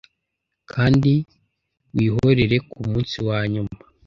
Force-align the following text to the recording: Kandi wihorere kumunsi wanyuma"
Kandi 0.71 1.13
wihorere 1.95 2.55
kumunsi 2.69 3.15
wanyuma" 3.27 3.75